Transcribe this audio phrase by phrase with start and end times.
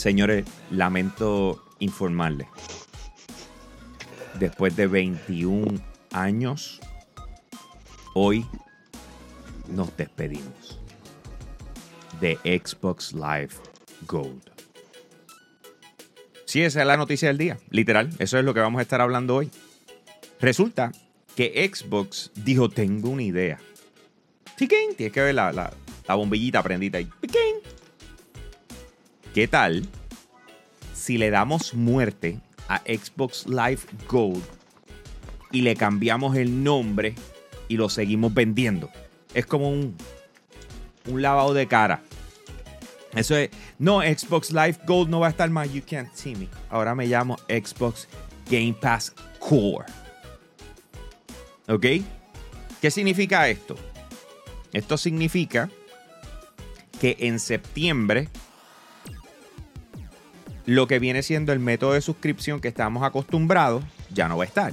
[0.00, 2.48] Señores, lamento informarles.
[4.38, 5.78] Después de 21
[6.12, 6.80] años,
[8.14, 8.46] hoy
[9.68, 10.80] nos despedimos
[12.18, 13.54] de Xbox Live
[14.06, 14.59] Gold.
[16.50, 18.10] Sí, esa es la noticia del día, literal.
[18.18, 19.52] Eso es lo que vamos a estar hablando hoy.
[20.40, 20.90] Resulta
[21.36, 23.60] que Xbox dijo, tengo una idea.
[24.56, 25.72] Tienes que ver la, la,
[26.08, 27.08] la bombillita prendida ahí.
[29.32, 29.86] ¿Qué tal
[30.92, 34.42] si le damos muerte a Xbox Live Gold
[35.52, 37.14] y le cambiamos el nombre
[37.68, 38.90] y lo seguimos vendiendo?
[39.34, 39.94] Es como un,
[41.06, 42.02] un lavado de cara.
[43.14, 45.72] Eso es, no, Xbox Live Gold no va a estar más.
[45.72, 46.48] You can't see me.
[46.68, 48.08] Ahora me llamo Xbox
[48.48, 49.86] Game Pass Core.
[51.68, 51.86] ¿Ok?
[52.80, 53.76] ¿Qué significa esto?
[54.72, 55.68] Esto significa
[57.00, 58.28] que en septiembre
[60.66, 64.46] lo que viene siendo el método de suscripción que estamos acostumbrados ya no va a
[64.46, 64.72] estar.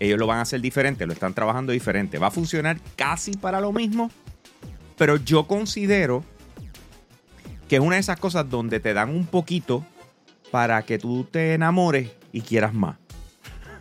[0.00, 2.18] Ellos lo van a hacer diferente, lo están trabajando diferente.
[2.18, 4.10] Va a funcionar casi para lo mismo,
[4.96, 6.24] pero yo considero
[7.68, 9.84] que es una de esas cosas donde te dan un poquito
[10.50, 12.96] para que tú te enamores y quieras más.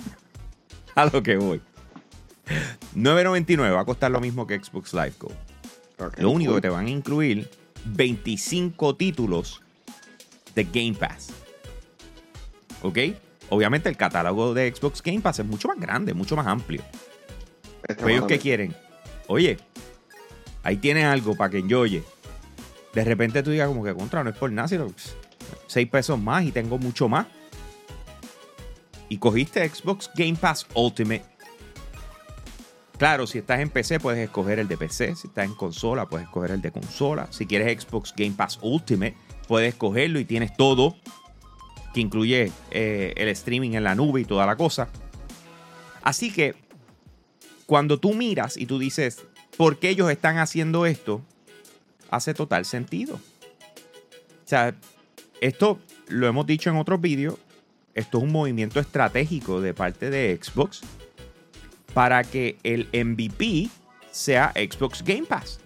[0.95, 1.61] a lo que voy.
[2.95, 5.31] 9.99 va a costar lo mismo que Xbox Live Go.
[6.17, 7.49] lo único que te van a incluir
[7.85, 9.61] 25 títulos
[10.55, 11.29] de Game Pass.
[12.81, 12.97] ¿Ok?
[13.49, 16.81] Obviamente el catálogo de Xbox Game Pass es mucho más grande, mucho más amplio.
[17.87, 18.75] Pero ellos qué quieren?
[19.27, 19.57] Oye,
[20.63, 22.03] ahí tienes algo para que enjoye.
[22.97, 24.91] De repente tú digas como que contra, no es por nada, sino
[25.67, 27.27] 6 pesos más y tengo mucho más.
[29.07, 31.23] Y cogiste Xbox Game Pass Ultimate.
[32.97, 35.15] Claro, si estás en PC puedes escoger el de PC.
[35.15, 37.27] Si estás en consola puedes escoger el de consola.
[37.29, 39.15] Si quieres Xbox Game Pass Ultimate
[39.47, 40.95] puedes cogerlo y tienes todo,
[41.93, 44.87] que incluye eh, el streaming en la nube y toda la cosa.
[46.01, 46.55] Así que
[47.67, 49.23] cuando tú miras y tú dices,
[49.55, 51.21] ¿por qué ellos están haciendo esto?
[52.09, 53.15] Hace total sentido.
[53.15, 54.75] O sea,
[55.41, 57.35] esto lo hemos dicho en otros vídeos,
[57.93, 60.81] esto es un movimiento estratégico de parte de Xbox
[61.93, 63.69] para que el MVP
[64.11, 65.59] sea Xbox Game Pass.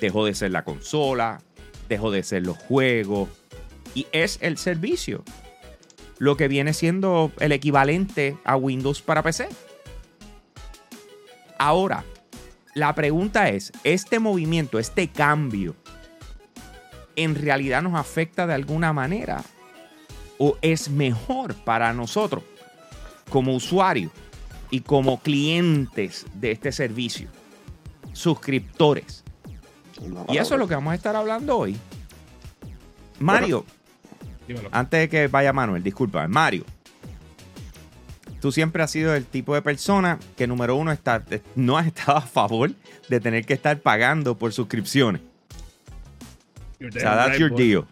[0.00, 1.40] Dejó de ser la consola,
[1.88, 3.28] dejó de ser los juegos
[3.94, 5.22] y es el servicio.
[6.18, 9.48] Lo que viene siendo el equivalente a Windows para PC.
[11.58, 12.04] Ahora,
[12.74, 15.74] la pregunta es, ¿este movimiento, este cambio,
[17.16, 19.42] en realidad nos afecta de alguna manera?
[20.38, 22.42] ¿O es mejor para nosotros
[23.30, 24.10] como usuarios
[24.70, 27.28] y como clientes de este servicio?
[28.12, 29.22] Suscriptores.
[30.28, 31.76] Y eso es lo que vamos a estar hablando hoy.
[33.20, 33.64] Mario,
[34.72, 36.64] antes de que vaya Manuel, disculpa, Mario,
[38.42, 42.18] tú siempre has sido el tipo de persona que, número uno, está, no has estado
[42.18, 42.72] a favor
[43.08, 45.22] de tener que estar pagando por suscripciones.
[46.80, 47.86] O sea, that's your deal.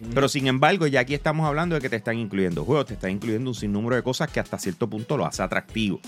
[0.00, 0.10] Mm.
[0.14, 3.12] Pero sin embargo, ya aquí estamos hablando de que te están incluyendo juegos, te están
[3.12, 6.00] incluyendo un sinnúmero de cosas que hasta cierto punto lo hace atractivo.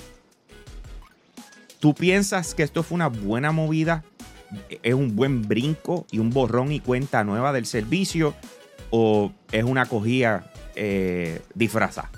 [1.79, 4.03] ¿Tú piensas que esto fue una buena movida
[4.83, 8.35] es un buen brinco y un borrón y cuenta nueva del servicio
[8.91, 12.11] o es una cogida eh, disfrazada?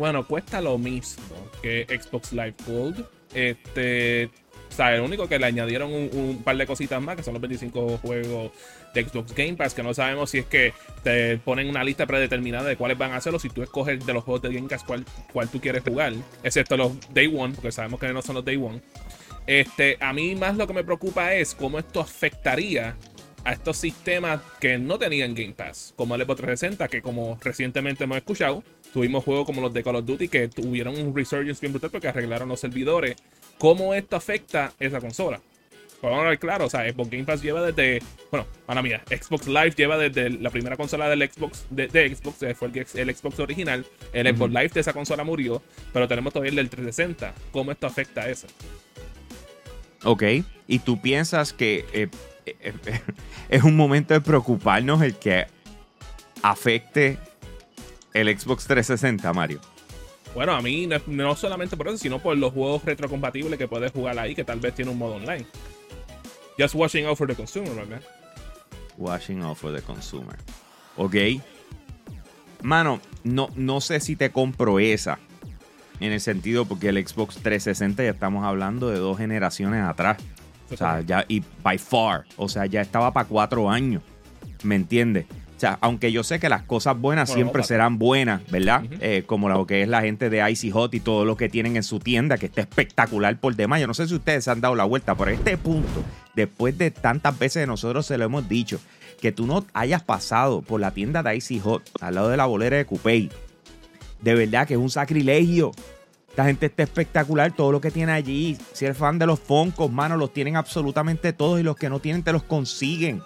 [0.00, 3.04] Bueno, cuesta lo mismo que Xbox Live Gold.
[3.34, 4.30] Este,
[4.70, 7.42] o sea, el único que le añadieron un, par de cositas más, que son los
[7.42, 8.50] 25 juegos
[8.94, 10.72] de Xbox Game Pass, que no sabemos si es que
[11.02, 14.24] te ponen una lista predeterminada de cuáles van a hacerlo, si tú escoges de los
[14.24, 18.00] juegos de Game Pass cuál, cuál tú quieres jugar, excepto los Day One, porque sabemos
[18.00, 18.80] que no son los Day One.
[19.46, 22.96] Este, a mí más lo que me preocupa es cómo esto afectaría
[23.44, 28.04] a estos sistemas que no tenían Game Pass, como el Xbox 360, que como recientemente
[28.04, 28.62] hemos escuchado,
[28.92, 32.08] tuvimos juegos como los de Call of Duty que tuvieron un resurgence bien brutal porque
[32.08, 33.16] arreglaron los servidores.
[33.58, 35.40] ¿Cómo esto afecta esa consola?
[36.02, 39.46] Vamos a ver claro, o sea, Xbox Game Pass lleva desde, bueno, para mía, Xbox
[39.46, 43.84] Live lleva desde la primera consola del Xbox, de, Xbox, fue el, Xbox original,
[44.14, 45.62] el Xbox Live de esa consola murió,
[45.92, 47.34] pero tenemos todavía el del 360.
[47.52, 48.46] ¿Cómo esto afecta a eso?
[50.04, 50.22] Ok,
[50.66, 52.08] y tú piensas que eh,
[53.48, 55.46] es un momento de preocuparnos el que
[56.42, 57.18] afecte
[58.14, 59.60] el Xbox 360, Mario.
[60.34, 64.18] Bueno, a mí no, solamente por eso, sino por los juegos retrocompatibles que puedes jugar
[64.18, 65.44] ahí, que tal vez tiene un modo online.
[66.58, 68.02] Just watching out for the consumer, ¿verdad?
[68.96, 70.36] Watching out for the consumer.
[70.96, 71.14] Ok.
[72.62, 75.18] Mano, no, no sé si te compro esa.
[75.98, 80.18] En el sentido, porque el Xbox 360 ya estamos hablando de dos generaciones atrás.
[80.72, 82.24] O sea, ya, y by far.
[82.36, 84.02] O sea, ya estaba para cuatro años.
[84.62, 85.26] ¿Me entiendes?
[85.56, 88.82] O sea, aunque yo sé que las cosas buenas Bueno, siempre serán buenas, ¿verdad?
[89.00, 91.76] Eh, como lo que es la gente de Icy Hot y todo lo que tienen
[91.76, 93.78] en su tienda, que está espectacular por demás.
[93.78, 96.02] Yo no sé si ustedes se han dado la vuelta, pero este punto,
[96.34, 98.80] después de tantas veces nosotros se lo hemos dicho,
[99.20, 102.46] que tú no hayas pasado por la tienda de Icy Hot al lado de la
[102.46, 103.28] bolera de Coupey,
[104.22, 105.72] de verdad que es un sacrilegio.
[106.40, 108.56] Esta gente está espectacular, todo lo que tiene allí.
[108.72, 111.98] Si eres fan de los Foncos, mano, los tienen absolutamente todos y los que no
[112.00, 113.22] tienen te los consiguen.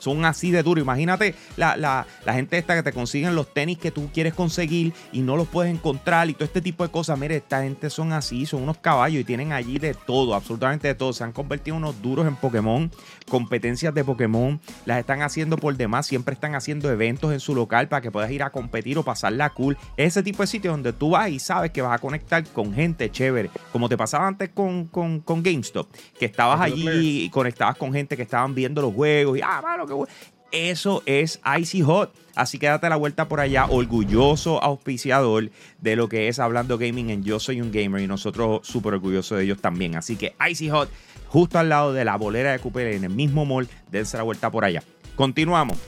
[0.00, 0.80] Son así de duro.
[0.80, 4.92] Imagínate la, la- la gente esta que te consiguen los tenis que tú quieres conseguir
[5.12, 7.16] y no los puedes encontrar y todo este tipo de cosas.
[7.18, 10.94] Mire, esta gente son así, son unos caballos y tienen allí de todo, absolutamente de
[10.96, 11.12] todo.
[11.12, 12.90] Se han convertido en unos duros en Pokémon,
[13.28, 14.60] competencias de Pokémon.
[14.84, 18.30] Las están haciendo por demás, siempre están haciendo eventos en su local para que puedas
[18.30, 19.76] ir a competir o pasarla cool.
[19.96, 23.10] Ese tipo de sitio donde tú vas y sabes que vas a conectar con gente
[23.10, 25.88] chévere, como te pasaba antes con, con, con GameStop,
[26.18, 29.86] que estabas allí y conectabas con gente que estaban viendo los juegos y, ah, mano,
[29.96, 30.12] bueno.
[30.52, 32.12] Eso es Icy Hot.
[32.34, 35.50] Así que date la vuelta por allá, orgulloso auspiciador
[35.80, 39.38] de lo que es Hablando Gaming en Yo Soy un Gamer y nosotros súper orgullosos
[39.38, 39.94] de ellos también.
[39.96, 40.90] Así que Icy Hot,
[41.28, 44.50] justo al lado de la bolera de Cooper, en el mismo mall, dense la vuelta
[44.50, 44.82] por allá.
[45.16, 45.78] Continuamos.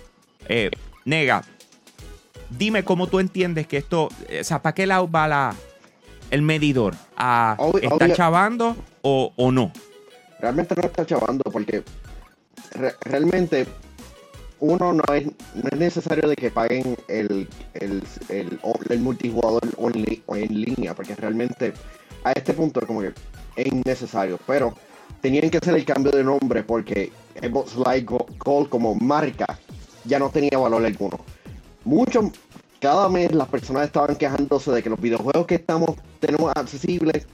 [0.49, 0.71] Eh,
[1.05, 1.43] Nega,
[2.51, 5.55] dime cómo tú entiendes que esto, eh, o sea, ¿para qué lado va la,
[6.31, 6.95] el medidor?
[7.17, 9.73] ¿A Obvio- ¿Está obvio- chavando o, o no?
[10.41, 11.85] realmente no está chavando porque
[12.73, 13.67] re- realmente
[14.63, 18.61] uno no es, no es necesario de que paguen el, el, el,
[18.91, 21.73] el multijugador o en, li- o en línea porque realmente
[22.23, 23.13] a este punto como que
[23.57, 24.73] es innecesario pero
[25.21, 27.11] tenían que hacer el cambio de nombre porque
[27.41, 29.59] Xbox Live Go- Gold como marca
[30.05, 31.19] ya no tenía valor alguno
[31.85, 32.31] mucho
[32.79, 37.27] cada mes las personas estaban quejándose de que los videojuegos que estamos tenemos accesibles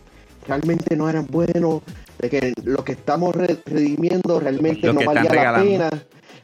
[0.47, 1.83] realmente no eran buenos,
[2.19, 5.91] de que lo que estamos re- redimiendo realmente Lo no valía la pena.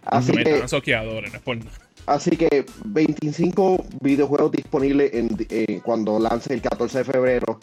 [0.06, 1.70] Así Me que, están soqueadores, no es por nada.
[2.06, 7.58] así que 25 videojuegos disponibles en, eh, cuando lance el 14 de febrero.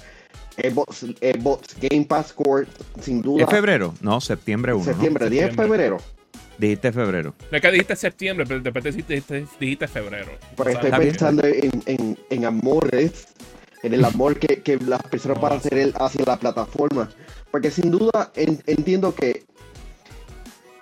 [0.57, 2.67] Xbox, Xbox Game Pass Core,
[2.99, 3.43] sin duda.
[3.45, 3.93] ¿Es febrero?
[4.01, 4.83] No, septiembre 1.
[4.83, 5.97] Septiembre, 10 de febrero.
[6.57, 7.33] Dijiste febrero.
[7.49, 10.31] No es que dijiste septiembre, pero después dijiste, dijiste, dijiste febrero.
[10.55, 13.27] Porque O sea, estoy pensando en, en, en amores,
[13.81, 17.09] en el amor que, que las personas van a tener hacia la plataforma.
[17.49, 19.43] Porque sin duda en- entiendo que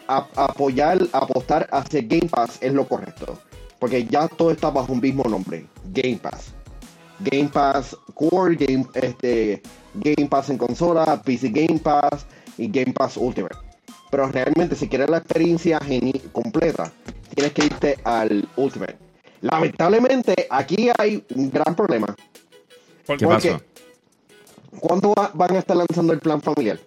[0.09, 3.39] a- apoyar, apostar hacia Game Pass es lo correcto.
[3.79, 6.53] Porque ya todo está bajo un mismo nombre, Game Pass.
[7.19, 9.61] Game Pass Core, Game, este,
[9.93, 12.25] Game Pass en consola, PC Game Pass
[12.57, 13.55] y Game Pass Ultimate.
[14.11, 16.91] Pero realmente si quieres la experiencia geni- completa,
[17.35, 18.97] tienes que irte al Ultimate.
[19.41, 22.07] Lamentablemente, aquí hay un gran problema.
[23.05, 23.63] ¿por ¿Qué Porque- pasó?
[24.79, 26.79] ¿Cuándo va- van a estar lanzando el plan familiar?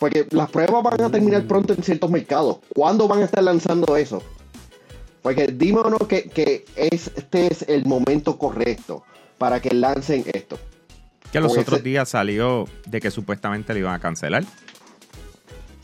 [0.00, 2.56] Porque las pruebas van a terminar pronto en ciertos mercados.
[2.74, 4.22] ¿Cuándo van a estar lanzando eso?
[5.22, 9.04] Porque dime o no que, que es- este es el momento correcto
[9.36, 10.58] para que lancen esto.
[11.30, 14.42] Que los Porque otros ese- días salió de que supuestamente le iban a cancelar.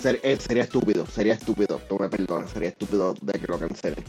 [0.00, 4.02] Ser- eh, sería estúpido, sería estúpido, tú me perdonas, sería estúpido de que lo cancelen.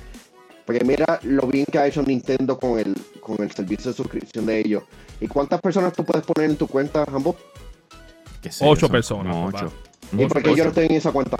[0.65, 4.45] Porque mira lo bien que ha hecho Nintendo con el, con el servicio de suscripción
[4.45, 4.83] de ellos.
[5.19, 7.06] ¿Y cuántas personas tú puedes poner en tu cuenta,
[8.49, 9.73] sé Ocho son personas, ocho.
[10.11, 11.37] ¿Y por qué yo no estoy en esa cuenta?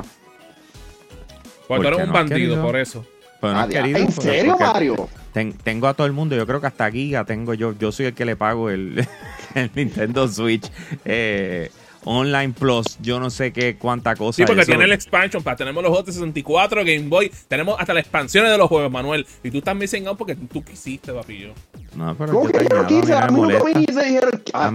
[1.68, 3.06] Porque ¿Por eres un bandido, por eso.
[3.42, 5.10] Pero no has Ah, querido, ¿En pues, serio, porque Mario?
[5.34, 6.36] ten- tengo a todo el mundo.
[6.36, 7.74] Yo creo que hasta Giga tengo yo.
[7.78, 9.06] Yo soy el que le pago el,
[9.56, 10.72] el Nintendo Switch
[11.06, 11.70] eh,
[12.08, 12.98] Online Plus.
[13.02, 14.38] Yo no sé qué cuánta cosa.
[14.38, 15.58] Sí, porque eso- tiene el expansion pack.
[15.58, 17.32] Tenemos los juegos de 64, Game Boy.
[17.48, 19.26] Tenemos hasta las expansiones de los juegos, Manuel.
[19.44, 21.54] Y tú estás missing out porque tú quisiste, papillo.
[21.96, 23.14] No, pero ¿Cómo yo que quise?
[23.14, 23.64] A mí nunca
[24.04, 24.72] dijeron, ah,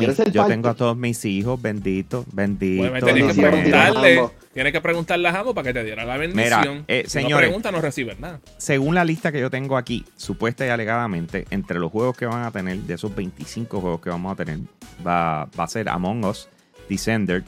[0.48, 2.90] tengo a todos mis hijos, bendito, bendito.
[2.90, 4.14] Pues tienes que no, preguntarle.
[4.16, 4.32] Jambo.
[4.52, 6.60] Tienes que preguntarle a Jambo para que te diera la bendición.
[6.70, 8.40] Mira, eh, si no pregunta, no recibes nada.
[8.58, 12.42] según la lista que yo tengo aquí, supuesta y alegadamente, entre los juegos que van
[12.42, 14.58] a tener, de esos 25 juegos que vamos a tener,
[15.06, 16.48] va, va a ser Among Us,
[16.88, 17.44] Descender,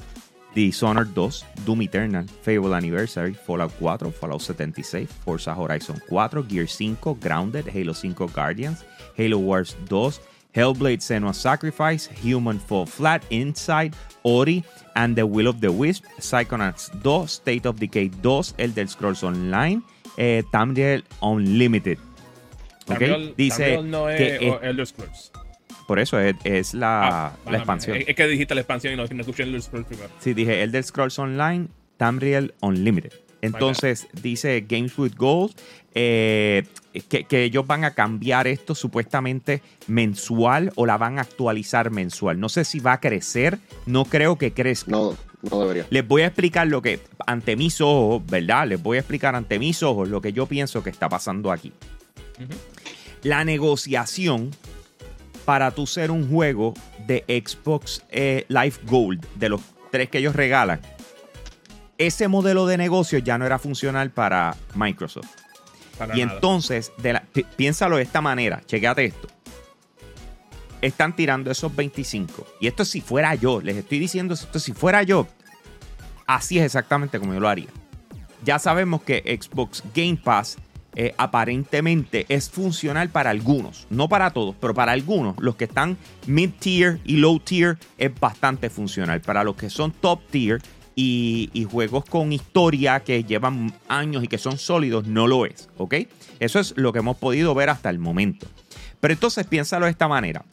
[0.54, 1.30] Dishonored 2,
[1.66, 7.92] Doom Eternal, Fable Anniversary, Fallout 4, Fallout 76, Forza Horizon 4, Gear 5, Grounded, Halo
[7.92, 8.84] 5 Guardians,
[9.16, 10.12] Halo Wars 2,
[10.54, 14.62] Hellblade Senua's Sacrifice, Human Fall Flat, Inside, Ori,
[14.94, 19.82] and the Will of the Wisp, Psychonauts 2, State of Decay 2, Elder Scrolls Online,
[20.16, 21.98] eh, Tamriel Unlimited.
[22.88, 22.98] ¿Ok?
[23.00, 25.32] Tamriel- Dice Tamriel no es que o- Elder Scrolls.
[25.86, 27.96] Por eso es, es la, Ah, la expansión.
[27.96, 30.10] Es, es que dijiste la expansión y no, no escuché Elder Scrolls primero.
[30.20, 33.12] Sí, dije Elder Scrolls Online, Tamriel Unlimited.
[33.42, 35.54] Entonces dice Games with Gold
[35.94, 36.64] eh,
[37.10, 42.40] que, que ellos van a cambiar esto supuestamente mensual o la van a actualizar mensual.
[42.40, 44.90] No sé si va a crecer, no creo que crezca.
[44.90, 45.86] No, no debería.
[45.90, 48.66] Les voy a explicar lo que, ante mis ojos, ¿verdad?
[48.66, 51.72] Les voy a explicar ante mis ojos lo que yo pienso que está pasando aquí.
[53.22, 54.50] La negociación
[55.44, 56.74] para tú ser un juego
[57.06, 59.60] de Xbox eh, Live Gold, de los
[59.90, 60.80] tres que ellos regalan,
[61.98, 65.28] ese modelo de negocio ya no era funcional para Microsoft.
[65.98, 66.34] Para Y nada.
[66.34, 69.28] entonces, de la- pi- piénsalo de esta manera, chequéate esto.
[70.80, 72.46] Están tirando esos 25.
[72.60, 75.26] Y esto si fuera yo, les estoy diciendo esto si fuera yo,
[76.26, 77.68] así es exactamente como yo lo haría.
[78.44, 80.58] Ya sabemos que Xbox Game Pass
[80.96, 85.96] eh, aparentemente es funcional para algunos, no para todos, pero para algunos, los que están
[86.26, 89.20] mid-tier y low-tier es bastante funcional.
[89.20, 90.62] Para los que son top-tier
[90.94, 95.68] y, y juegos con historia que llevan años y que son sólidos, no lo es,
[95.78, 95.94] ¿ok?
[96.38, 98.46] Eso es lo que hemos podido ver hasta el momento.
[99.00, 100.44] Pero entonces piénsalo de esta manera.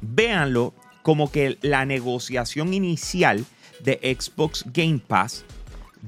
[0.00, 3.44] Véanlo como que la negociación inicial
[3.82, 5.44] de Xbox Game Pass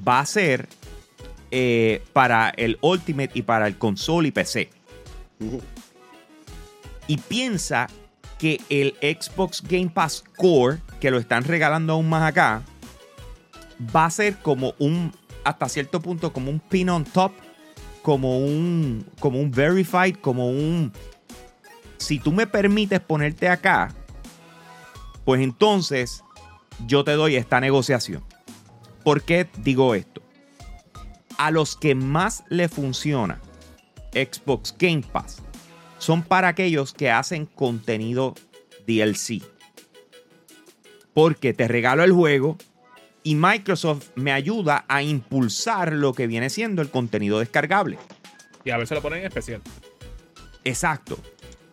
[0.07, 0.69] va a ser
[1.51, 4.71] eh, para el Ultimate y para el console y PC.
[7.07, 7.89] Y piensa
[8.39, 12.63] que el Xbox Game Pass Core, que lo están regalando aún más acá,
[13.95, 15.13] va a ser como un,
[15.45, 17.33] hasta cierto punto, como un pin on top,
[18.03, 20.93] como un, como un verified, como un...
[21.97, 23.93] Si tú me permites ponerte acá,
[25.25, 26.23] pues entonces
[26.87, 28.23] yo te doy esta negociación.
[29.03, 30.18] ¿Por qué digo esto?
[31.39, 33.41] A los que más le funciona
[34.13, 35.43] Xbox Game Pass
[35.99, 38.35] son para aquellos que hacen contenido
[38.87, 39.43] DLC.
[41.15, 42.57] Porque te regalo el juego
[43.23, 47.99] y Microsoft me ayuda a impulsar lo que viene siendo el contenido descargable.
[48.65, 49.61] Y a ver, se lo ponen en especial.
[50.65, 51.19] Exacto.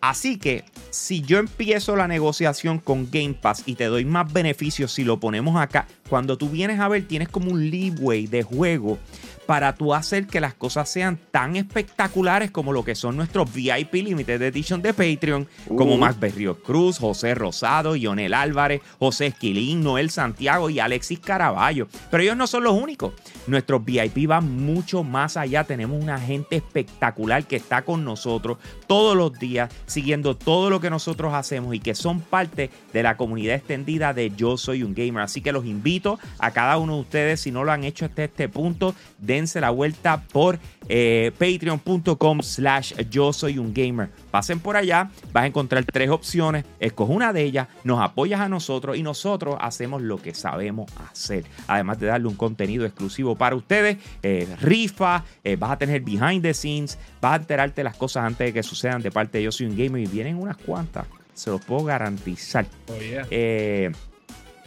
[0.00, 4.92] Así que si yo empiezo la negociación con Game Pass y te doy más beneficios
[4.92, 8.98] si lo ponemos acá, cuando tú vienes a ver tienes como un leeway de juego
[9.46, 13.94] para tú hacer que las cosas sean tan espectaculares como lo que son nuestros VIP
[13.94, 15.98] Limited Edition de Patreon, como Uh.
[15.98, 21.88] Max Berrío Cruz, José Rosado, Ionel Álvarez, José Esquilín, Noel Santiago y Alexis Caraballo.
[22.10, 23.14] Pero ellos no son los únicos.
[23.46, 25.64] Nuestros VIP van mucho más allá.
[25.64, 30.90] Tenemos una gente espectacular que está con nosotros todos los días, siguiendo todo lo que
[30.90, 35.22] nosotros hacemos y que son parte de la comunidad extendida de Yo Soy un Gamer.
[35.22, 38.24] Así que los invito a cada uno de ustedes, si no lo han hecho hasta
[38.24, 38.94] este punto,
[39.36, 44.10] dense la vuelta por eh, patreon.com slash yo soy un gamer.
[44.30, 48.48] Pasen por allá, vas a encontrar tres opciones, escoge una de ellas, nos apoyas a
[48.48, 51.44] nosotros y nosotros hacemos lo que sabemos hacer.
[51.66, 56.42] Además de darle un contenido exclusivo para ustedes, eh, rifa, eh, vas a tener behind
[56.42, 59.52] the scenes, vas a enterarte las cosas antes de que sucedan de parte de yo
[59.52, 62.66] soy un gamer y vienen unas cuantas, se los puedo garantizar.
[62.88, 63.92] Oh, yeah.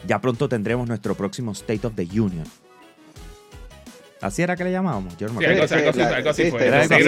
[0.06, 2.44] Ya pronto tendremos nuestro próximo State of the Union.
[4.20, 5.16] Así era que le llamábamos.
[5.16, 5.62] Yo no me Sí, acuerdo.
[5.62, 6.66] algo así, Sí, algo así, la- algo así sí, fue.
[6.66, 7.04] era algo así,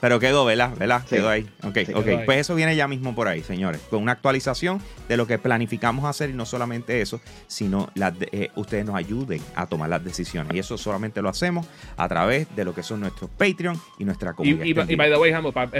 [0.00, 0.70] pero- quedó, ¿verdad?
[0.76, 1.02] ¿verdad?
[1.08, 1.16] Sí.
[1.16, 1.42] Quedó ahí.
[1.62, 2.04] Ok, Sí, ok.
[2.04, 2.24] quedó ahí.
[2.24, 3.80] Pues eso viene ya mismo por ahí, señores.
[3.90, 8.28] Con una actualización de lo que planificamos hacer y no solamente eso, sino las de-
[8.32, 10.54] eh, ustedes nos ayuden a tomar las decisiones.
[10.54, 14.32] Y eso solamente lo hacemos a través de lo que son nuestros Patreon y nuestra
[14.32, 14.64] comunidad.
[14.64, 15.70] y, y by the way, Hambo, para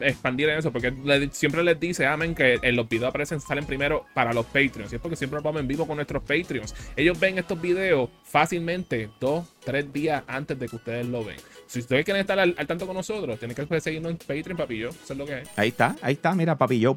[0.00, 3.64] expandir en eso, porque le- siempre les dice, amen, que en los videos aparecen, salen
[3.66, 4.92] primero para los Patreons.
[4.92, 6.74] Y es porque siempre vamos en vivo con nuestros Patreons.
[6.96, 11.36] Ellos ven estos videos fácilmente dos, tres días antes de que ustedes lo ven.
[11.66, 14.90] Si ustedes quieren estar al, al tanto con nosotros, tienen que seguirnos en Patreon, papillo.
[14.90, 15.44] Eso es lo que hay.
[15.56, 16.96] Ahí está, ahí está, mira, papi, yo.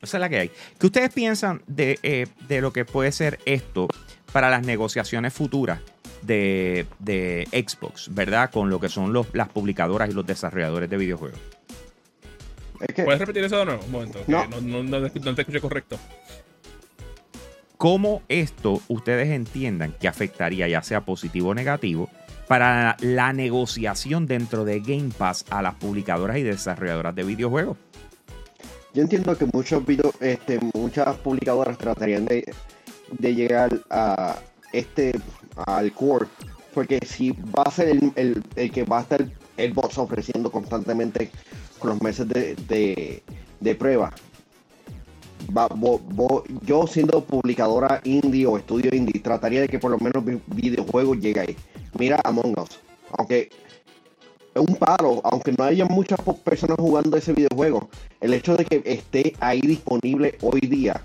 [0.00, 0.50] Esa es la que hay.
[0.78, 3.88] ¿Qué ustedes piensan de, eh, de lo que puede ser esto
[4.32, 5.80] para las negociaciones futuras
[6.22, 8.50] de, de Xbox, ¿verdad?
[8.50, 11.38] Con lo que son los, las publicadoras y los desarrolladores de videojuegos.
[12.80, 13.84] Es que ¿Puedes repetir eso de nuevo?
[13.84, 14.22] Un momento.
[14.28, 15.98] No, no, no, no te escuché correcto.
[17.78, 22.10] ¿Cómo esto ustedes entiendan que afectaría, ya sea positivo o negativo,
[22.48, 27.76] para la negociación dentro de Game Pass a las publicadoras y desarrolladoras de videojuegos?
[28.94, 32.52] yo entiendo que muchos video, este, muchas publicadoras tratarían de,
[33.20, 34.40] llegar a
[34.72, 35.12] este
[35.66, 36.26] al core.
[36.74, 39.24] Porque si va a ser el, el- que va a estar
[39.56, 41.30] el box ofreciendo constantemente
[41.78, 43.22] con los meses de,
[43.60, 44.12] de prueba.
[46.62, 51.40] Yo siendo publicadora indie o estudio indie, trataría de que por lo menos videojuego llegue
[51.40, 51.56] ahí.
[51.98, 52.80] Mira Among Us.
[53.16, 53.48] Aunque
[54.54, 57.88] es un paro, aunque no haya muchas personas jugando ese videojuego,
[58.20, 61.02] el hecho de que esté ahí disponible hoy día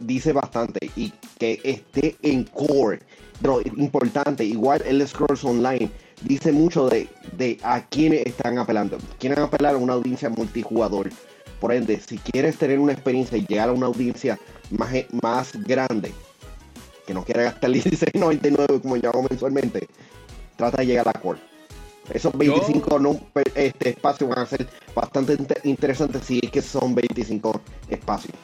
[0.00, 3.00] dice bastante y que esté en core,
[3.40, 5.90] pero importante, igual el Scrolls Online
[6.22, 8.98] dice mucho de, de a quiénes están apelando.
[9.18, 11.10] Quieren apelar a una audiencia multijugador.
[11.60, 14.38] Por ende, si quieres tener una experiencia y llegar a una audiencia
[14.70, 16.12] más, más grande,
[17.06, 19.88] que no quiera gastar 16.99 como yo hago mensualmente,
[20.56, 21.40] trata de llegar a core.
[22.12, 23.20] Esos 25 no,
[23.54, 27.60] este, espacios van a ser bastante interesantes si es que son 25
[27.90, 28.34] espacios.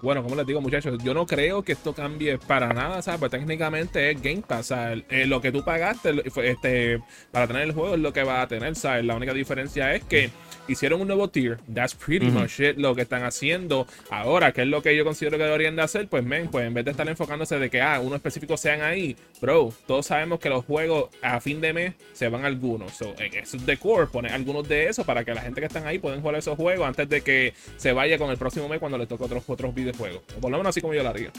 [0.00, 3.18] Bueno, como les digo, muchachos, yo no creo que esto cambie para nada, ¿sabes?
[3.18, 5.04] Pues técnicamente es Game Pass, ¿sabes?
[5.10, 7.00] Eh, lo que tú pagaste este,
[7.32, 9.04] para tener el juego es lo que va a tener, ¿sabes?
[9.04, 10.30] La única diferencia es que
[10.68, 11.58] hicieron un nuevo tier.
[11.72, 14.52] That's pretty much it, lo que están haciendo ahora.
[14.52, 16.08] ¿Qué es lo que yo considero que deberían de hacer?
[16.08, 19.16] Pues, men, pues en vez de estar enfocándose de que, ah, unos específicos sean ahí,
[19.40, 22.92] bro, todos sabemos que los juegos a fin de mes se van algunos.
[22.92, 25.86] So, en eso de core, poner algunos de esos para que la gente que están
[25.86, 28.98] ahí puedan jugar esos juegos antes de que se vaya con el próximo mes cuando
[28.98, 30.22] le toque otros, otros videojuegos.
[30.36, 31.32] O por lo menos así como yo lo haría.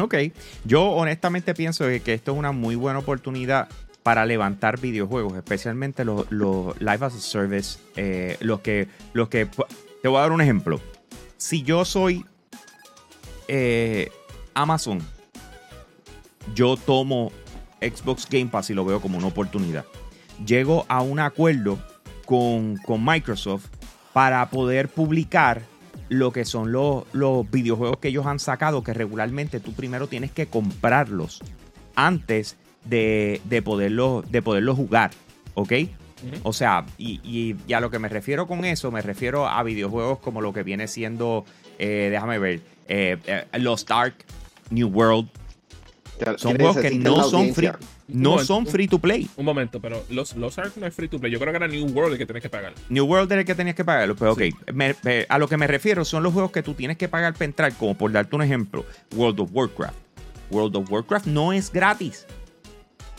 [0.00, 0.14] Ok,
[0.64, 3.68] yo honestamente pienso que esto es una muy buena oportunidad
[4.02, 9.46] para levantar videojuegos, especialmente los, Live as a Service, eh, los, que, los que...
[10.02, 10.80] Te voy a dar un ejemplo.
[11.38, 12.24] Si yo soy
[13.48, 14.10] eh,
[14.54, 15.00] Amazon,
[16.54, 17.32] yo tomo
[17.80, 19.84] Xbox Game Pass y lo veo como una oportunidad.
[20.44, 21.78] Llego a un acuerdo
[22.24, 23.66] con, Microsoft
[24.12, 25.62] para poder publicar
[26.08, 30.30] lo que son los, los videojuegos que ellos han sacado, que regularmente tú primero tienes
[30.30, 31.42] que comprarlos
[31.94, 35.10] antes de, de, poderlo, de poderlo jugar,
[35.54, 35.72] ¿ok?
[36.42, 40.40] O sea, y, a lo que me refiero con eso, me refiero a videojuegos como
[40.40, 41.44] lo que viene siendo,
[41.78, 44.14] eh, déjame ver, eh, eh, Lost Ark,
[44.70, 45.28] New World.
[46.36, 47.70] Son juegos que no son free,
[48.08, 49.28] no son free to play.
[49.36, 51.32] Un momento, pero los, los Ark no es free to play.
[51.32, 52.72] Yo creo que era New World el que tienes que pagar.
[52.88, 54.14] New World era el que tenías que pagar.
[54.14, 54.42] Pero ok,
[55.28, 57.72] a lo que me refiero son los juegos que tú tienes que pagar para entrar,
[57.74, 59.96] como por darte un ejemplo, World of Warcraft.
[60.50, 62.26] World of Warcraft no es gratis.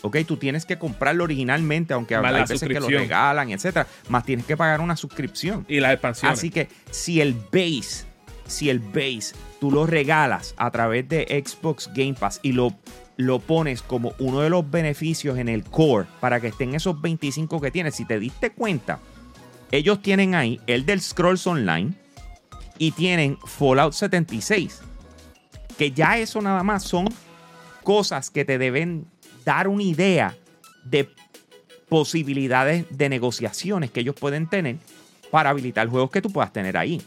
[0.02, 3.88] Ok, tú tienes que comprarlo originalmente, aunque a veces que lo regalan, etcétera.
[4.08, 5.66] Más tienes que pagar una suscripción.
[5.68, 6.32] Y la expansión.
[6.32, 8.06] Así que si el base,
[8.48, 12.74] si el base tú lo regalas a través de Xbox Game Pass y lo,
[13.18, 17.62] lo pones como uno de los beneficios en el core para que estén esos 25
[17.62, 19.00] que tienes, si te diste cuenta,
[19.72, 21.94] ellos tienen ahí el del Scrolls Online
[22.78, 24.82] y tienen Fallout 76.
[25.78, 27.08] Que ya eso nada más son
[27.84, 29.08] cosas que te deben
[29.44, 30.36] dar una idea
[30.84, 31.10] de
[31.90, 34.78] posibilidades de negociaciones que ellos pueden tener
[35.32, 37.02] para habilitar juegos que tú puedas tener ahí.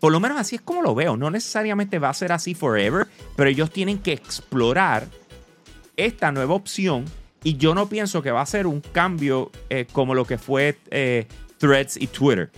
[0.00, 1.16] Por lo menos así es como lo veo.
[1.16, 3.06] No necesariamente va a ser así forever,
[3.36, 5.08] pero ellos tienen que explorar
[5.96, 7.04] esta nueva opción
[7.42, 10.78] y yo no pienso que va a ser un cambio eh, como lo que fue
[10.90, 11.26] eh,
[11.58, 12.50] Threads y Twitter.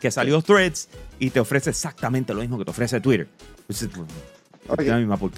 [0.00, 3.28] Que salió Threads y te ofrece exactamente lo mismo que te ofrece Twitter.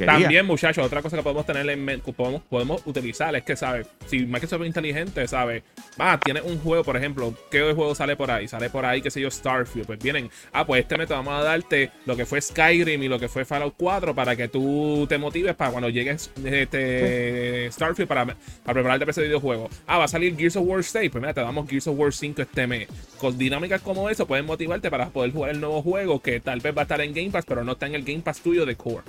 [0.07, 3.87] También, muchachos, otra cosa que podemos tener en podemos, podemos utilizar es que, ¿sabes?
[4.07, 5.63] Si Microsoft es inteligente, ¿sabes?
[5.99, 8.49] Ah, tiene un juego, por ejemplo, ¿qué juego sale por ahí?
[8.49, 9.87] Sale por ahí, qué sé yo, Starfield.
[9.87, 13.19] Pues vienen, ah, pues este método vamos a darte lo que fue Skyrim y lo
[13.19, 18.25] que fue Fallout 4 para que tú te motives para cuando llegues este Starfield para,
[18.27, 18.37] para
[18.75, 19.71] prepararte para ese videojuego.
[19.87, 21.11] Ah, va a salir Gears of War 6.
[21.11, 22.89] Pues mira, te damos Gears of War 5 este mes.
[23.19, 26.77] Con dinámicas como eso pueden motivarte para poder jugar el nuevo juego que tal vez
[26.77, 28.77] va a estar en Game Pass, pero no está en el Game Pass tuyo de
[28.77, 29.03] Core.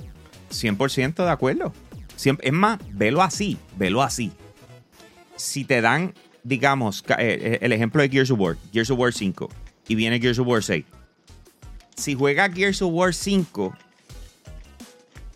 [0.53, 1.73] 100% de acuerdo.
[2.17, 4.31] es más, velo así, velo así.
[5.35, 6.13] Si te dan,
[6.43, 9.49] digamos, eh, eh, el ejemplo de Gears of War, Gears of War 5,
[9.87, 10.85] y viene Gears of War 6.
[11.95, 13.75] Si juega Gears of War 5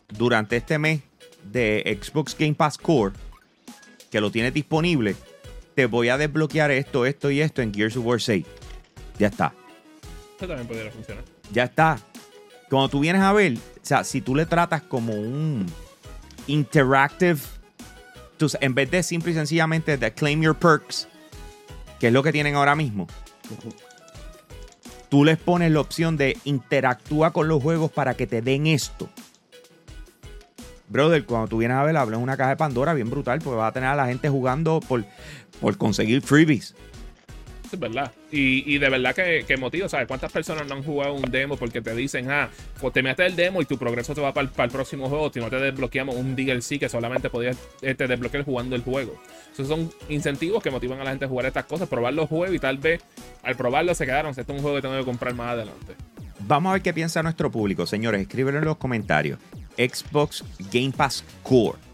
[0.09, 1.01] durante este mes
[1.43, 3.13] de Xbox Game Pass Core,
[4.09, 5.15] que lo tienes disponible,
[5.75, 8.45] te voy a desbloquear esto, esto y esto en Gears of War 6.
[9.19, 9.53] Ya está.
[10.31, 11.23] Esto también podría funcionar.
[11.51, 11.99] Ya está.
[12.69, 15.65] Cuando tú vienes a ver, o sea, si tú le tratas como un
[16.47, 17.39] interactive,
[18.59, 21.07] en vez de simple y sencillamente de claim your perks,
[21.99, 23.07] que es lo que tienen ahora mismo,
[25.09, 29.09] tú les pones la opción de interactúa con los juegos para que te den esto.
[30.89, 33.67] Brother, cuando tú vienes a ver, hablas una caja de Pandora bien brutal, porque va
[33.67, 35.05] a tener a la gente jugando por,
[35.59, 36.75] por conseguir freebies.
[37.71, 38.11] Es verdad.
[38.31, 40.07] Y, de verdad que, que motiva, ¿sabes?
[40.07, 42.49] ¿Cuántas personas no han jugado un demo porque te dicen, ah,
[42.79, 45.39] pues te metes el demo y tu progreso te va para, el próximo juego, si
[45.39, 49.21] no te desbloqueamos un DLC que solamente podías este, desbloquear jugando el juego?
[49.51, 52.55] Esos son incentivos que motivan a la gente a jugar estas cosas, probar los juegos
[52.55, 53.01] y tal vez
[53.43, 55.95] al probarlo se quedaron, esto es un juego que tengo que comprar más adelante.
[56.39, 58.21] Vamos a ver qué piensa nuestro público, señores.
[58.21, 59.39] Escríbelo en los comentarios.
[59.77, 61.86] Xbox Game Pass Core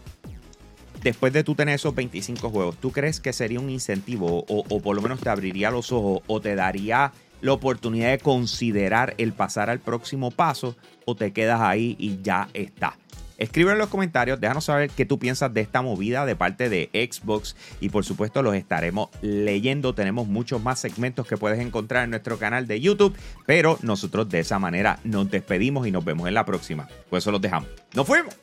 [1.04, 4.96] después de tú tener esos 25 juegos, ¿tú crees que sería un incentivo o, por
[4.96, 7.12] lo menos te abriría los ojos o te daría
[7.42, 12.48] la oportunidad de considerar el pasar al próximo paso o te quedas ahí y ya
[12.54, 12.96] está.
[13.36, 16.88] Escribe en los comentarios, déjanos saber qué tú piensas de esta movida de parte de
[16.92, 19.94] Xbox y por supuesto los estaremos leyendo.
[19.94, 23.14] Tenemos muchos más segmentos que puedes encontrar en nuestro canal de YouTube,
[23.44, 26.88] pero nosotros de esa manera nos despedimos y nos vemos en la próxima.
[27.10, 27.68] Pues eso los dejamos.
[27.92, 28.34] ¡Nos fuimos!